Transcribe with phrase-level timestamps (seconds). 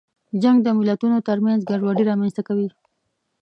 [0.41, 2.67] جنګ د ملتونو ترمنځ ګډوډي رامنځته کوي.